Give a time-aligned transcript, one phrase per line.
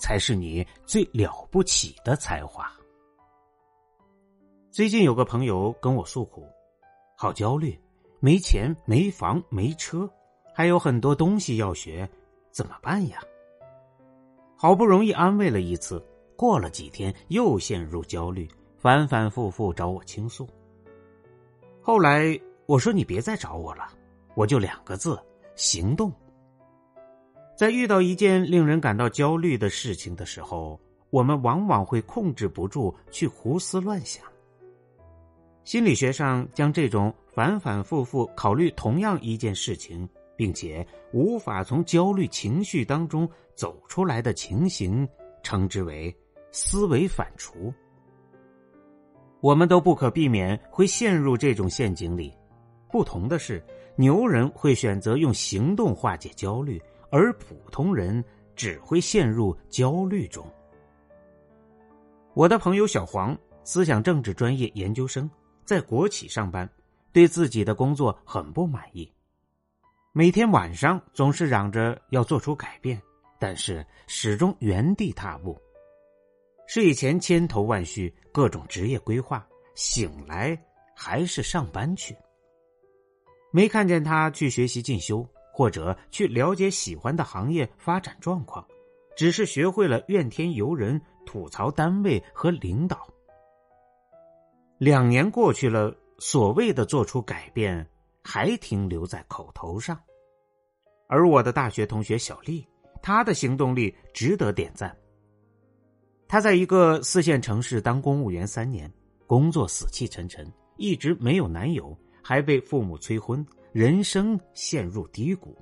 [0.00, 2.68] 才是你最了不起的才华。
[4.72, 6.44] 最近有个朋友跟我诉苦，
[7.16, 7.78] 好焦虑，
[8.18, 10.08] 没钱、没房、没车，
[10.54, 12.08] 还有很多东西要学，
[12.50, 13.20] 怎么办呀？
[14.56, 16.04] 好不容易安慰了一次，
[16.36, 20.48] 过了几天又陷入焦虑，反反复复找我倾诉。
[21.82, 23.88] 后来我说：“你别再找我了，
[24.34, 25.18] 我就两个字：
[25.56, 26.12] 行动。”
[27.60, 30.80] 在遇到一件令人感到焦虑的事情的时候，
[31.10, 34.24] 我们往往会控制不住去胡思乱想。
[35.64, 40.08] 心理学上将这种反反复复考虑同样一件事情，
[40.38, 45.06] 并且无法从焦虑情绪当中走出来的情形，
[45.42, 46.16] 称之为
[46.52, 47.70] 思维反刍。
[49.42, 52.32] 我们都不可避免会陷入这种陷阱里，
[52.90, 53.62] 不同的是，
[53.96, 56.80] 牛人会选择用行动化解焦虑。
[57.10, 60.46] 而普通人只会陷入焦虑中。
[62.34, 65.28] 我的朋友小黄，思想政治专业研究生，
[65.64, 66.68] 在国企上班，
[67.12, 69.12] 对自己的工作很不满意，
[70.12, 73.00] 每天晚上总是嚷着要做出改变，
[73.38, 75.60] 但是始终原地踏步。
[76.68, 80.56] 睡前千头万绪，各种职业规划，醒来
[80.94, 82.16] 还是上班去，
[83.50, 85.26] 没看见他去学习进修。
[85.60, 88.66] 或者去了解喜欢的行业发展状况，
[89.14, 93.06] 只是学会了怨天尤人、吐槽单位和领导。
[94.78, 97.86] 两年过去了，所谓的做出改变
[98.24, 100.00] 还停留在口头上。
[101.10, 102.66] 而我的大学同学小丽，
[103.02, 104.96] 她的行动力值得点赞。
[106.26, 108.90] 她在一个四线城市当公务员三年，
[109.26, 113.46] 工作死气沉沉，一直没有男友，还被父母催婚。
[113.72, 115.56] 人生陷入低谷，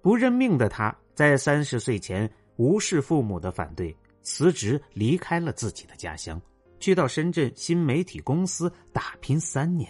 [0.00, 6.40] 不认命的他，在三十岁前无视父母的反对，辞职离开了自己的家乡，
[6.78, 9.88] 去到深圳新媒体公司打拼三年。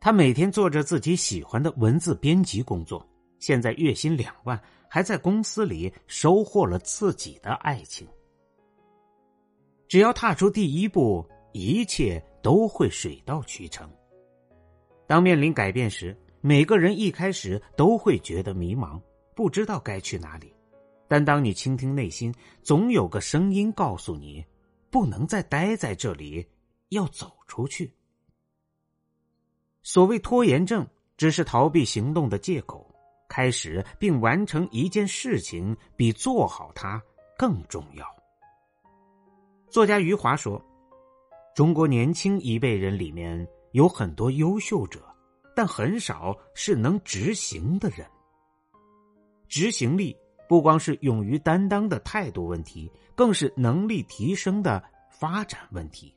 [0.00, 4.60] 他每天做着自己喜欢的文字编辑工作，现在月薪两万，
[4.90, 8.04] 还在公司里收获了自己的爱情。
[9.86, 13.88] 只要踏出第一步，一切都会水到渠成。
[15.12, 18.98] 当面临改变时，每个人一开始都会觉得迷茫，
[19.36, 20.50] 不知道该去哪里。
[21.06, 24.42] 但当你倾听内心，总有个声音告诉你，
[24.88, 26.48] 不能再待在这里，
[26.88, 27.92] 要走出去。
[29.82, 30.86] 所谓拖延症，
[31.18, 32.90] 只是逃避行动的借口。
[33.28, 36.98] 开始并完成一件事情，比做好它
[37.36, 38.06] 更重要。
[39.68, 40.58] 作家余华说
[41.54, 45.00] ：“中国年轻一辈人里面。”有很多优秀者，
[45.54, 48.06] 但很少是能执行的人。
[49.48, 50.16] 执行力
[50.48, 56.14] 不光是勇于担当的态度问题，更是能力提升的发展问题。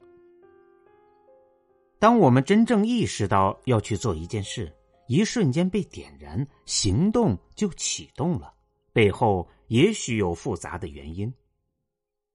[1.99, 4.72] 当我们真正意识到要去做一件事，
[5.07, 8.53] 一瞬间被点燃，行动就启动了。
[8.93, 11.33] 背后也许有复杂的原因，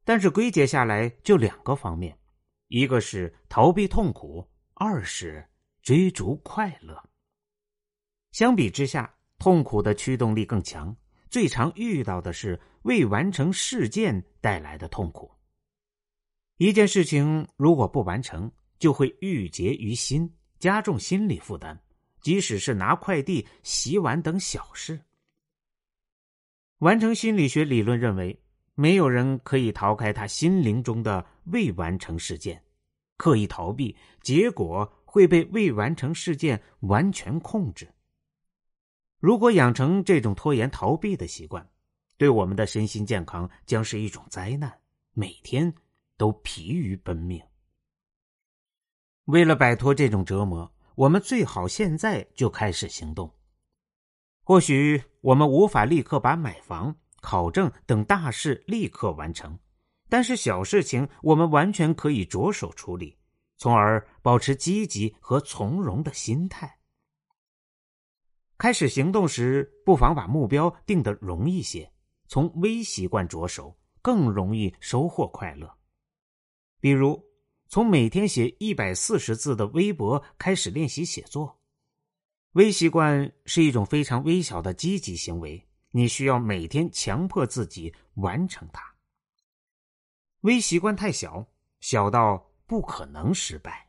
[0.05, 2.17] 但是归结下来就两个方面：
[2.69, 4.47] 一个是逃避痛苦。
[4.83, 5.47] 二是
[5.83, 6.99] 追逐快乐。
[8.33, 10.97] 相比之下，痛苦的驱动力更强，
[11.29, 15.31] 最常遇到的是未完成事件带来的痛苦。
[16.57, 21.79] 一件事情如果不完成，就会郁结于心，加重心理负担。
[22.23, 24.99] 即使是拿快递、洗碗等小事，
[26.79, 28.43] 完成心理学理论认为，
[28.75, 32.65] 没有人可以逃开他心灵中的未完成事件。
[33.21, 37.87] 刻意逃避，结果会被未完成事件完全控制。
[39.19, 41.69] 如果养成这种拖延逃避的习惯，
[42.17, 44.73] 对我们的身心健康将是一种灾难，
[45.13, 45.71] 每天
[46.17, 47.39] 都疲于奔命。
[49.27, 53.31] 为了摆脱这种折磨，我们最好现在就开始行动。
[54.43, 59.59] 或许我们无法立刻把买房、考证等大事立刻完成。
[60.11, 63.17] 但是小事情，我们完全可以着手处理，
[63.57, 66.79] 从而保持积极和从容的心态。
[68.59, 71.91] 开始行动时，不妨把目标定得容易些，
[72.27, 75.73] 从微习惯着手，更容易收获快乐。
[76.81, 77.25] 比如，
[77.69, 81.61] 从每天写一百四十字的微博开始练习写作。
[82.55, 88.90] 微习惯是一种非常微小的积极行为，你需要每天强迫自己完成它。
[90.43, 91.47] 微习惯太小，
[91.81, 93.89] 小到不可能失败。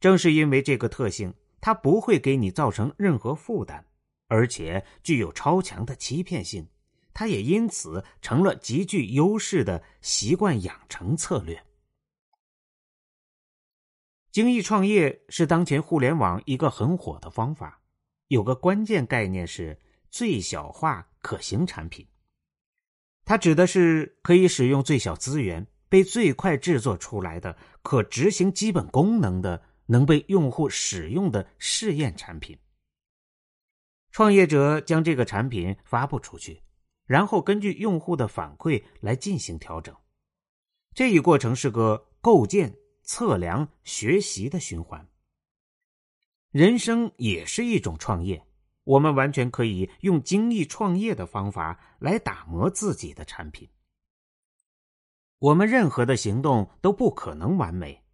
[0.00, 3.84] 正是因为这个特性，它不会给你造成任何负担，
[4.28, 6.68] 而且具有超强的欺骗性。
[7.12, 11.64] 它也因此成了极具优势的习惯养成策略。
[14.32, 17.80] 精益创业是当前互联网一个很火的方法，
[18.26, 19.80] 有个关键概念是
[20.10, 22.04] 最小化可行产品。
[23.24, 32.58] 它指的是可以使用最小资源、被最快制作出来的、可执行基本功能的、能被用户使用的试验产品。
[34.10, 36.62] 创业者将这个产品发布出去，
[37.06, 39.94] 然后根据用户的反馈来进行调整。
[40.94, 42.76] 这一过程是个构建。
[43.06, 45.06] 测量、学习的循环。
[46.50, 48.46] 人生也是一种创业，
[48.84, 53.68] 我们完全可以用精益创业的方法来打磨自己的产品。
[55.38, 58.04] 我们任何的行动都不可能完美，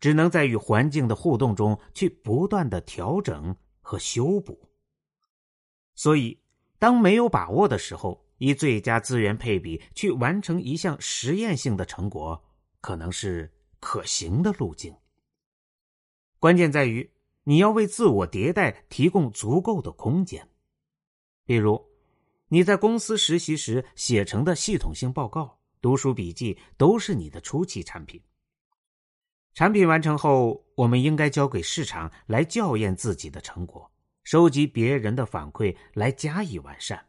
[0.00, 4.68] 只能在与环境的互动中去不断的调整和修补。
[5.94, 6.40] 所以，
[6.78, 12.42] 当没有把握的时候，以最佳资源配比去完成一项实验性的成果，
[12.80, 13.52] 可能是。
[13.82, 14.94] 可行的路径，
[16.38, 17.10] 关键在于
[17.44, 20.48] 你要为自我迭代提供足够的空间。
[21.44, 21.86] 比如，
[22.48, 28.22] 你在公司实习时写成的系统性报告、读书笔记，都是你的初期产品。
[29.54, 33.90] 产品完成后，我们应该交给市场来校验自己的成果，
[34.22, 37.06] 收集别人的反馈来加以完善。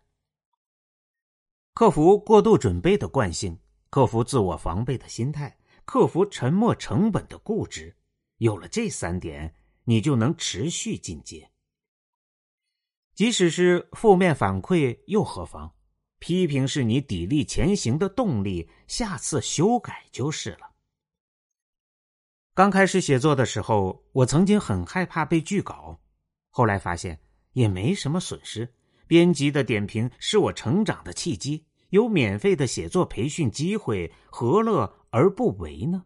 [1.73, 5.57] 克服过度准备的惯性，克服自我防备的心态。
[5.85, 7.95] 克服沉没成本的固执，
[8.37, 9.53] 有了这三点，
[9.85, 11.51] 你就能持续进阶。
[13.13, 15.73] 即使是负面反馈又何妨？
[16.19, 20.71] 批评是你砥砺前行的动力，下次修改就是了。
[22.53, 25.99] 刚开始写作的时候，我曾经很害怕被拒稿，
[26.49, 27.19] 后来发现
[27.53, 28.73] 也没什么损失。
[29.07, 31.65] 编辑的点评是我成长的契机。
[31.89, 36.05] 有免费的写作培训机会，何乐而不为呢？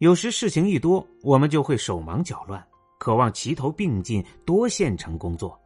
[0.00, 2.66] 有时事情一多，我们就会手忙脚乱，
[2.98, 5.60] 渴望齐头并进、多线程工作。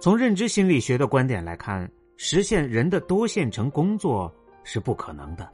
[0.00, 1.86] 从认知心理学的观点来看，
[2.16, 5.46] 实现人的多线程工作是不可能的，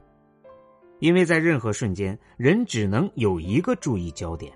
[0.99, 4.53] 因为在任何瞬间，人只能有一个注意焦点。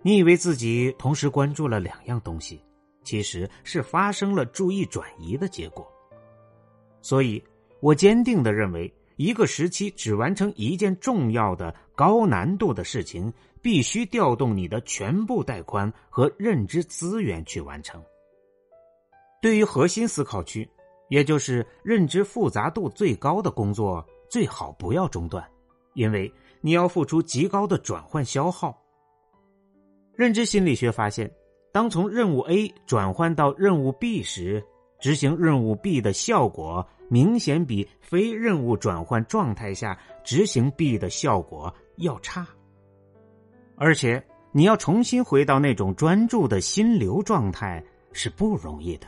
[0.00, 2.62] 你以为自己同时关注了两样东西？
[3.02, 5.84] 其实是发生了注意转移的结果，
[7.02, 7.42] 所以
[7.80, 13.30] 我坚定的认为，一个时期只完成一件重要的、高难度的事情，
[13.60, 18.02] 必须调动你的全部带宽和认知资源去完成。
[19.42, 20.66] 对于核心思考区，
[21.10, 25.46] 也就是认知复杂度最高的工作，最好不要中断，
[25.92, 28.74] 因为你要付出极高的转换消耗。
[30.14, 31.30] 认知心理学发现。
[31.72, 34.64] 当从任务 A 转换到任务 B 时，
[34.98, 42.46] 执行任务 B 的效果明显比非任务转换状态下执行 B 的效果要差。
[43.76, 49.06] 而且，你要重新回到那种专注的心流状态是不容易的。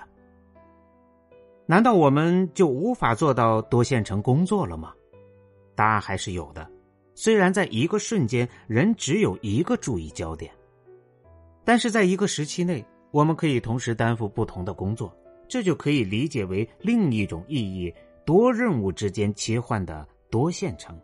[1.64, 4.92] 难道我们就无法做到多线程工作了吗？
[5.76, 6.68] 答案还是有的。
[7.14, 10.52] 虽然在一个瞬间，人只有一个注意焦点。
[11.64, 15.14] 但是在一个时期内，我们可以同时担负不同的工作，
[15.48, 17.92] 这就可以理解为另一种意义——
[18.24, 20.98] 多任务之间切换的多线程。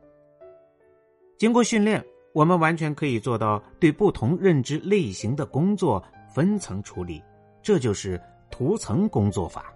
[1.37, 6.03] 经过训练，我们完全可以做到对不同认知类型的工作
[6.35, 7.23] 分层处理，
[7.63, 9.73] 这就是图层工作法。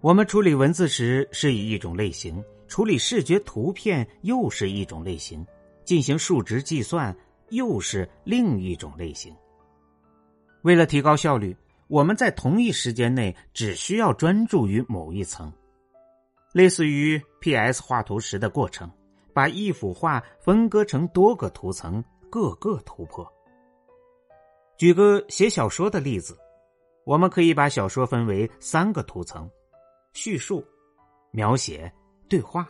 [0.00, 5.44] 我们处理文字时是以一种类型，处理视觉图片又是一种类型，
[5.84, 7.16] 进行数值计算
[7.48, 9.34] 又是另一种类型。
[10.62, 11.56] 为了提高效率，
[11.88, 15.52] 我们在同一时间内只需要专注于某一层，
[16.52, 17.82] 类似于 P.S.
[17.82, 18.90] 画图时的过程，
[19.32, 23.30] 把一幅画分割成多个图层，各个突破。
[24.76, 26.36] 举个写小说的例子，
[27.04, 29.48] 我们可以把小说分为三个图层：
[30.14, 30.64] 叙述、
[31.30, 31.92] 描写、
[32.28, 32.68] 对话。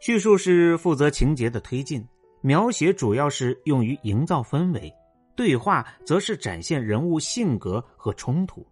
[0.00, 2.06] 叙述是负责情节的推进，
[2.40, 4.92] 描写主要是用于营造氛围。
[5.38, 8.66] 对话则是展现人物性格和冲突。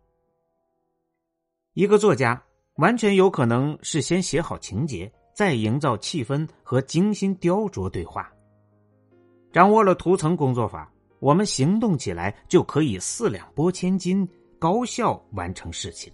[1.74, 2.42] 一个作家
[2.78, 8.28] 完全有可能是先写好情节，再营造气氛和精心雕琢对话。
[9.52, 16.12] 掌握了图层工作法，我们行动起来就可以四两拨千斤，高效完成事情。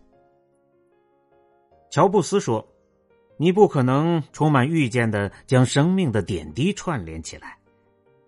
[1.91, 2.63] 乔布斯说
[3.41, 7.59] ：“你不可能充满预见的将生命的点滴串联起来，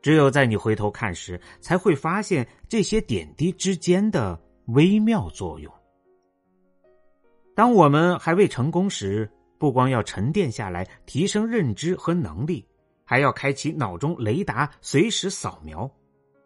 [0.05, 5.73] 只有在你回头看时，才会发现这些点滴之间的微妙作用。
[7.55, 12.69] 当我们还未成功时，不光要沉淀下来，提升认知和能力，
[13.03, 15.91] 还要开启脑中雷达，随时扫描，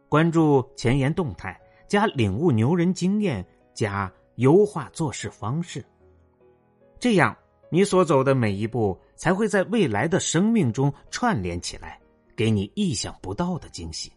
[0.08, 5.84] 关注前沿动态，加领悟牛人经验，加优化做事方式。”
[7.00, 7.36] 这样，
[7.72, 12.00] 你所走的每一步才会在未来的生命中串联起来，
[12.38, 14.12] 给你意想不到的惊喜。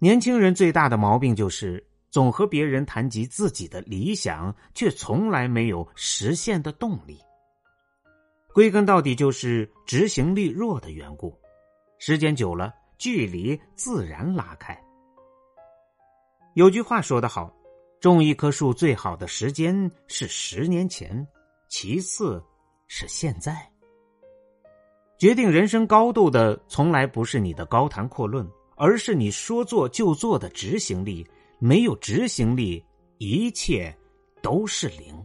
[0.00, 7.16] 年轻人最大的毛病就是总和别人谈及自己的理想，却从来没有实现的动力。
[8.52, 11.32] 归根到底，就是执行力弱的缘故。
[12.00, 14.76] 时间久了，距离自然拉开。
[16.54, 17.54] 有句话说得好。
[18.00, 21.26] 种一棵树最好的时间是十年前，
[21.68, 22.44] 其次
[22.86, 23.73] 是现在。
[25.24, 31.26] 决定人生高度的从来不是你的高谈阔论，而是你说做就做的执行力。
[31.58, 32.84] 没有执行力，
[33.16, 33.96] 一切
[34.42, 35.16] 都是零。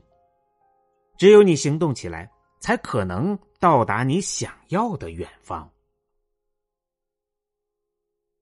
[1.17, 5.69] 只有你行动起来，才可能到达你想要的远方。